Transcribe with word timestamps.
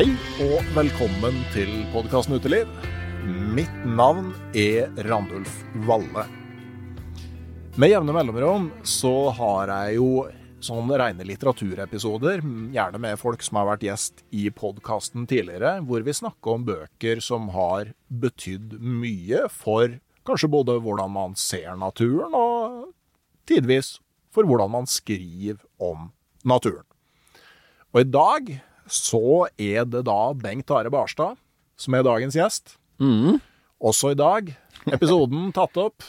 Hei 0.00 0.14
og 0.40 0.62
velkommen 0.72 1.42
til 1.52 1.68
podkasten 1.92 2.38
Uteliv. 2.38 2.70
Mitt 3.52 3.82
navn 3.84 4.30
er 4.56 4.86
Randulf 5.04 5.58
Valle. 5.84 6.22
Med 7.76 7.92
jevne 7.92 8.14
mellomrom 8.16 8.70
så 8.80 9.12
har 9.36 9.68
jeg 9.68 9.98
jo 9.98 10.06
sånne 10.64 10.96
rene 11.02 11.26
litteraturepisoder, 11.28 12.40
gjerne 12.72 13.02
med 13.04 13.20
folk 13.20 13.44
som 13.44 13.60
har 13.60 13.68
vært 13.74 13.84
gjest 13.90 14.24
i 14.32 14.46
podkasten 14.48 15.28
tidligere, 15.28 15.74
hvor 15.84 16.00
vi 16.08 16.16
snakker 16.16 16.54
om 16.54 16.64
bøker 16.70 17.20
som 17.20 17.52
har 17.52 17.92
betydd 18.08 18.78
mye 18.80 19.50
for 19.52 19.98
kanskje 20.24 20.52
både 20.56 20.78
hvordan 20.80 21.12
man 21.18 21.36
ser 21.36 21.76
naturen, 21.76 22.32
og 22.32 22.88
tidvis 23.44 23.98
for 24.32 24.48
hvordan 24.48 24.72
man 24.78 24.88
skriver 24.88 25.60
om 25.76 26.08
naturen. 26.40 26.88
Og 27.92 28.06
i 28.06 28.08
dag 28.08 28.52
så 28.90 29.48
er 29.56 29.86
det 29.88 30.04
da 30.08 30.20
Bengt 30.36 30.70
Are 30.74 30.90
Barstad 30.92 31.38
som 31.80 31.96
er 31.96 32.04
dagens 32.06 32.36
gjest. 32.36 32.76
Mm. 33.00 33.38
Også 33.80 34.12
i 34.12 34.18
dag. 34.18 34.50
Episoden 34.90 35.48
tatt 35.56 35.78
opp 35.80 36.04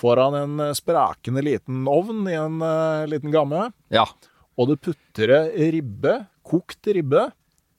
foran 0.00 0.36
en 0.36 0.74
sprakende 0.76 1.42
liten 1.44 1.84
ovn 1.90 2.24
i 2.30 2.36
en 2.38 2.60
uh, 2.64 3.08
liten 3.10 3.32
gamme. 3.32 3.68
Ja. 3.92 4.06
Og 4.60 4.72
det 4.72 4.80
putrer 4.84 5.52
ribbe, 5.72 6.18
kokt 6.46 6.88
ribbe, 6.92 7.28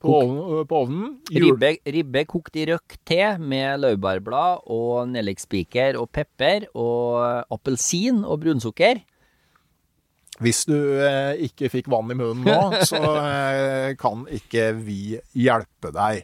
på, 0.02 0.14
ovnen, 0.18 0.66
på 0.66 0.80
ovnen. 0.82 1.10
Ribbe, 1.30 1.76
ribbe 1.94 2.24
kokt 2.30 2.58
i 2.58 2.66
røkt 2.72 2.98
te 3.06 3.22
med 3.38 3.84
laurbærblad 3.84 4.64
og 4.74 5.12
nellikspiker 5.12 6.00
og 6.00 6.10
pepper 6.14 6.66
og 6.74 7.46
appelsin 7.54 8.24
og 8.26 8.42
brunsukker. 8.42 9.04
Hvis 10.40 10.64
du 10.70 10.78
eh, 11.04 11.36
ikke 11.50 11.70
fikk 11.70 11.90
vann 11.92 12.10
i 12.14 12.18
munnen 12.18 12.48
nå, 12.48 12.82
så 12.90 13.02
eh, 13.20 13.92
kan 14.00 14.24
ikke 14.32 14.72
vi 14.80 15.18
hjelpe 15.38 15.92
deg. 15.94 16.24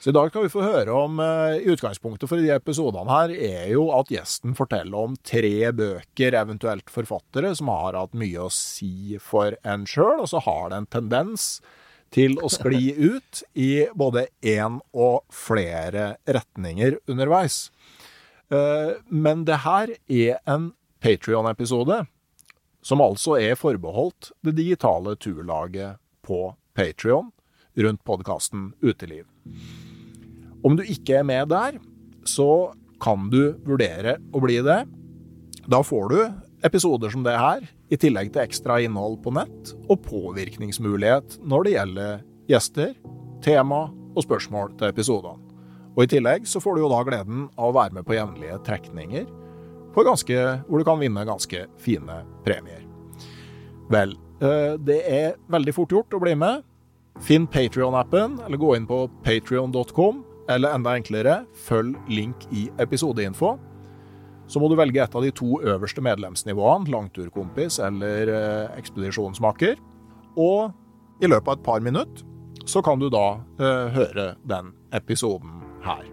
Så 0.00 0.10
i 0.10 0.16
dag 0.16 0.28
skal 0.28 0.42
vi 0.44 0.52
få 0.52 0.60
høre 0.64 0.92
om 0.92 1.20
eh, 1.22 1.62
utgangspunktet 1.72 2.28
for 2.28 2.40
de 2.40 2.50
episodene 2.52 3.08
her 3.08 3.30
er 3.36 3.70
jo 3.72 3.86
at 3.96 4.10
gjesten 4.12 4.56
forteller 4.58 5.06
om 5.06 5.14
tre 5.24 5.70
bøker, 5.72 6.36
eventuelt 6.40 6.90
forfattere, 6.92 7.54
som 7.56 7.70
har 7.72 7.96
hatt 7.96 8.16
mye 8.20 8.42
å 8.44 8.50
si 8.52 9.16
for 9.22 9.56
en 9.64 9.86
sjøl, 9.88 10.20
og 10.24 10.28
så 10.32 10.42
har 10.44 10.72
det 10.72 10.82
en 10.82 10.90
tendens 10.98 11.46
til 12.14 12.36
å 12.44 12.50
skli 12.52 12.92
ut 13.14 13.40
i 13.56 13.86
både 13.96 14.26
én 14.44 14.76
og 14.92 15.22
flere 15.32 16.16
retninger 16.28 16.98
underveis. 17.10 17.70
Eh, 18.52 18.96
Men 19.08 19.46
det 19.48 19.62
her 19.64 19.94
er 20.04 20.42
en 20.44 20.72
Patrion-episode 21.04 22.02
som 22.84 23.00
altså 23.00 23.38
er 23.40 23.56
forbeholdt 23.58 24.32
det 24.44 24.56
digitale 24.58 25.16
turlaget 25.16 25.96
på 26.24 26.52
Patrion 26.76 27.30
rundt 27.80 28.04
podkasten 28.04 28.72
Uteliv. 28.84 29.24
Om 30.64 30.76
du 30.78 30.84
ikke 30.84 31.20
er 31.20 31.26
med 31.26 31.48
der, 31.52 31.78
så 32.24 32.74
kan 33.02 33.28
du 33.32 33.56
vurdere 33.66 34.18
å 34.32 34.40
bli 34.44 34.60
det. 34.64 34.84
Da 35.68 35.80
får 35.84 36.12
du 36.12 36.20
episoder 36.64 37.12
som 37.12 37.24
det 37.24 37.36
her, 37.36 37.64
i 37.92 37.98
tillegg 38.00 38.32
til 38.32 38.44
ekstra 38.44 38.78
innhold 38.80 39.18
på 39.24 39.32
nett, 39.36 39.74
og 39.88 40.00
påvirkningsmulighet 40.06 41.38
når 41.44 41.66
det 41.66 41.74
gjelder 41.74 42.22
gjester, 42.50 42.94
tema 43.44 43.86
og 44.14 44.24
spørsmål 44.24 44.72
til 44.78 44.92
episodene. 44.92 45.40
Og 45.94 46.06
I 46.06 46.10
tillegg 46.10 46.48
så 46.50 46.62
får 46.62 46.74
du 46.74 46.84
jo 46.84 46.90
da 46.90 47.02
gleden 47.06 47.44
av 47.54 47.70
å 47.70 47.76
være 47.76 47.98
med 47.98 48.06
på 48.08 48.16
jevnlige 48.16 48.56
trekninger, 48.66 49.26
ganske, 50.02 50.36
hvor 50.66 50.80
du 50.80 50.84
kan 50.84 50.98
vinne 50.98 51.22
ganske 51.28 51.66
fine 51.78 52.16
premier. 52.44 52.82
Vel, 53.92 54.16
eh, 54.42 54.74
det 54.80 55.00
er 55.06 55.36
veldig 55.46 55.74
fort 55.76 55.92
gjort 55.94 56.16
å 56.16 56.22
bli 56.22 56.34
med. 56.34 56.64
Finn 57.22 57.46
Patrion-appen, 57.46 58.40
eller 58.46 58.58
gå 58.58 58.74
inn 58.76 58.88
på 58.90 59.04
patrion.com, 59.22 60.24
eller 60.50 60.74
enda 60.74 60.96
enklere, 60.98 61.44
følg 61.54 61.94
link 62.10 62.48
i 62.50 62.66
episodeinfo. 62.82 63.54
Så 64.46 64.60
må 64.60 64.68
du 64.68 64.76
velge 64.76 65.00
et 65.00 65.14
av 65.14 65.22
de 65.24 65.30
to 65.32 65.60
øverste 65.62 66.02
medlemsnivåene, 66.04 66.90
langturkompis 66.92 67.78
eller 67.80 68.28
eh, 68.28 68.78
ekspedisjonsmaker. 68.80 69.78
Og 70.36 70.74
i 71.22 71.30
løpet 71.30 71.48
av 71.48 71.56
et 71.56 71.64
par 71.64 71.84
minutter 71.84 72.26
så 72.68 72.82
kan 72.84 73.00
du 73.00 73.08
da 73.12 73.38
eh, 73.60 73.94
høre 73.94 74.34
den 74.48 74.72
episoden 74.96 75.62
her. 75.84 76.04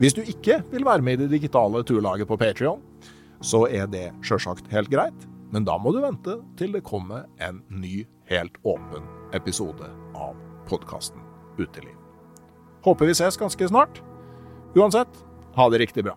Hvis 0.00 0.16
du 0.16 0.22
ikke 0.24 0.62
vil 0.70 0.84
være 0.84 1.04
med 1.04 1.16
i 1.16 1.24
det 1.24 1.34
digitale 1.36 1.82
turlaget 1.84 2.28
på 2.28 2.38
Patrion, 2.40 2.80
så 3.40 3.66
er 3.68 3.88
det 3.90 4.10
sjølsagt 4.26 4.68
helt 4.72 4.90
greit. 4.92 5.26
Men 5.54 5.66
da 5.66 5.76
må 5.78 5.92
du 5.94 6.00
vente 6.02 6.40
til 6.58 6.74
det 6.74 6.84
kommer 6.86 7.28
en 7.42 7.62
ny, 7.70 8.04
helt 8.26 8.56
åpen 8.66 9.06
episode 9.36 9.86
av 10.18 10.34
podkasten 10.66 11.22
Uteliv. 11.56 11.94
Håper 12.84 13.08
vi 13.08 13.14
ses 13.16 13.38
ganske 13.38 13.68
snart. 13.70 14.02
Uansett, 14.76 15.22
ha 15.56 15.68
det 15.70 15.80
riktig 15.80 16.04
bra. 16.04 16.16